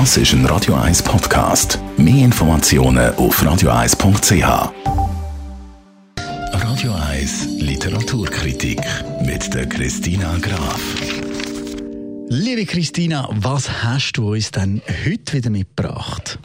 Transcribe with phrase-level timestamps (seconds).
[0.00, 1.78] Das ist ein Radio 1 Podcast.
[1.96, 4.72] Mehr Informationen auf radio1.ch.
[6.52, 8.80] Radio 1 Literaturkritik
[9.24, 10.80] mit der Christina Graf.
[12.28, 16.40] Liebe Christina, was hast du uns denn heute wieder mitgebracht?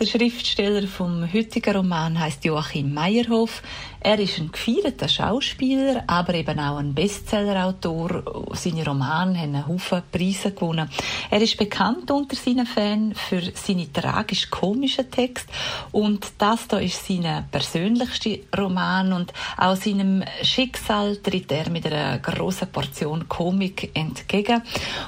[0.00, 3.62] Der Schriftsteller vom heutigen Roman heißt Joachim Meyerhoff.
[4.02, 8.46] Er ist ein gefeierter Schauspieler, aber eben auch ein Bestsellerautor.
[8.54, 10.88] Seine Romane haben einen Haufen Preise gewonnen.
[11.30, 15.52] Er ist bekannt unter seinen Fans für seine tragisch-komischen Texte
[15.92, 22.20] und das da ist sein persönlichster Roman und auch seinem Schicksal tritt er mit einer
[22.20, 24.62] großen Portion Komik entgegen.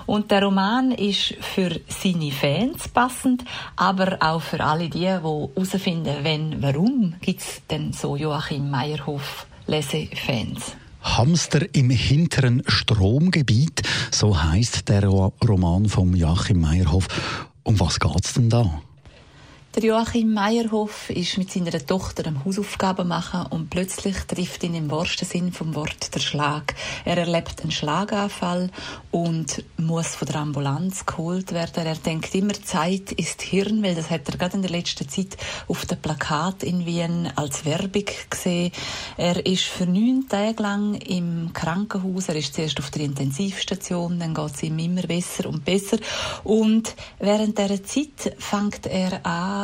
[0.05, 3.43] Und der Roman ist für seine Fans passend,
[3.77, 9.47] aber auch für alle die, die herausfinden, wenn, warum gibt es denn so Joachim Meierhof
[9.67, 10.77] Lesefans.
[11.03, 17.09] Hamster im hinteren Stromgebiet, so heißt der Roman von Joachim Meyerhoff.
[17.65, 18.83] Um was geht's denn da?
[19.75, 24.91] Der Joachim Meyerhoff ist mit seiner Tochter am Hausaufgaben machen und plötzlich trifft ihn im
[24.91, 26.75] wahrsten Sinn vom Wort der Schlag.
[27.07, 28.69] Er erlebt einen Schlaganfall
[29.11, 31.87] und muss von der Ambulanz geholt werden.
[31.87, 35.39] Er denkt immer, Zeit ist Hirn, weil das hat er gerade in der letzten Zeit
[35.69, 38.73] auf dem Plakat in Wien als Werbung gesehen.
[39.17, 42.29] Er ist für neun Tage lang im Krankenhaus.
[42.29, 45.97] Er ist zuerst auf der Intensivstation, dann geht es ihm immer besser und besser.
[46.45, 49.62] Und während dieser Zeit fängt er an,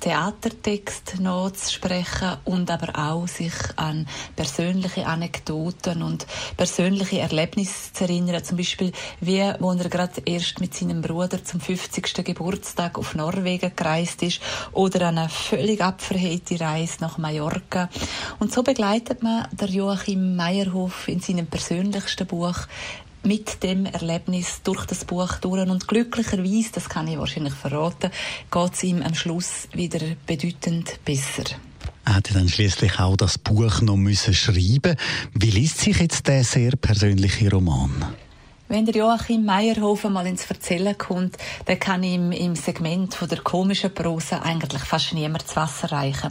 [0.00, 8.42] Theatertext nachzusprechen und aber auch sich an persönliche Anekdoten und persönliche Erlebnisse zu erinnern.
[8.42, 12.24] Zum Beispiel, wie, wo er gerade erst mit seinem Bruder zum 50.
[12.24, 14.40] Geburtstag auf Norwegen gereist ist
[14.72, 17.90] oder eine völlig abverhehte Reise nach Mallorca.
[18.38, 22.56] Und so begleitet man der Joachim Meyerhof in seinem persönlichsten Buch
[23.22, 25.68] mit dem Erlebnis durch das Buch durch.
[25.68, 28.10] Und glücklicherweise, das kann ich wahrscheinlich verraten,
[28.50, 31.44] geht es ihm am Schluss wieder bedeutend besser.
[32.04, 34.96] Er hat dann schließlich auch das Buch noch müssen schreiben.
[35.34, 38.14] Wie liest sich jetzt der sehr persönliche Roman?
[38.68, 43.40] Wenn der Joachim Meyerhofen mal ins Erzählen kommt, dann kann ihm im Segment von der
[43.40, 46.30] komischen Prosa eigentlich fast niemand zu Wasser reichen.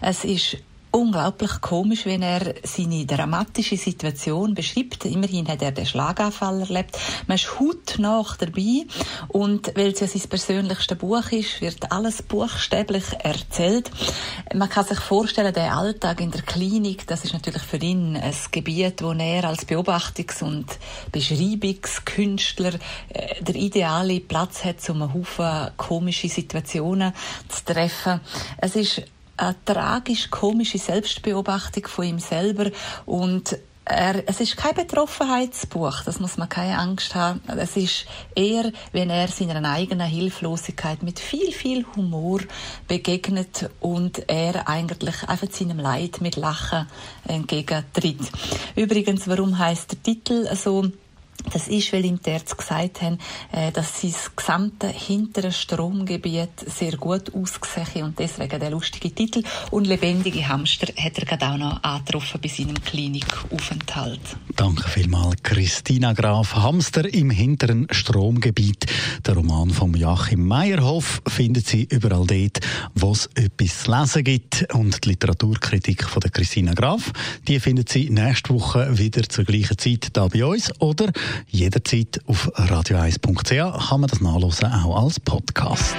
[0.00, 0.56] Es ist
[0.92, 5.04] unglaublich komisch, wenn er seine dramatische Situation beschreibt.
[5.04, 6.98] Immerhin hat er den Schlaganfall erlebt.
[7.26, 8.86] Man ist hautnah dabei
[9.28, 13.90] und weil es ja sein persönlichstes Buch ist, wird alles buchstäblich erzählt.
[14.54, 18.34] Man kann sich vorstellen, der Alltag in der Klinik, das ist natürlich für ihn ein
[18.50, 20.66] Gebiet, wo er als Beobachtungs- und
[21.12, 22.74] Beschreibungskünstler
[23.10, 27.12] äh, der ideale Platz hat, um einen Haufen komische Situationen
[27.48, 28.20] zu treffen.
[28.58, 29.02] Es ist
[29.40, 32.70] eine tragisch-komische Selbstbeobachtung von ihm selber
[33.06, 33.56] und
[33.90, 37.40] er, es ist kein Betroffenheitsbuch, das muss man keine Angst haben.
[37.56, 38.06] Es ist
[38.36, 42.40] eher, wenn er seiner eigenen Hilflosigkeit mit viel, viel Humor
[42.86, 46.86] begegnet und er eigentlich einfach seinem Leid mit Lachen
[47.26, 48.20] entgegentritt.
[48.76, 50.86] Übrigens, warum heißt der Titel so?
[51.52, 53.18] Das ist, weil ihm die Ärzte gesagt haben,
[53.52, 59.42] äh, dass sein gesamte hintere Stromgebiet sehr gut ausgesehen und deswegen der lustige Titel.
[59.70, 64.20] Und lebendige Hamster hat er gerade auch noch angetroffen bei seinem Klinikaufenthalt.
[64.56, 66.54] Danke vielmals, Christina Graf.
[66.54, 68.86] Hamster im hinteren Stromgebiet.
[69.26, 72.60] Der Roman von Joachim Meyerhoff findet Sie überall dort,
[72.94, 74.66] wo es etwas zu lesen gibt.
[74.74, 77.12] Und die Literaturkritik von Christina Graf,
[77.48, 81.10] die findet Sie nächste Woche wieder zur gleichen Zeit da bei uns oder
[81.48, 85.94] Jederzeit auf radio1.ch kann man das nachlesen, auch als Podcast.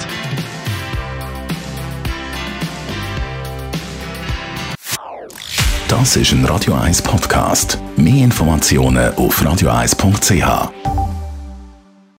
[5.88, 7.78] Das ist ein Radio 1 Podcast.
[7.98, 10.91] Mehr Informationen auf radio1.ch.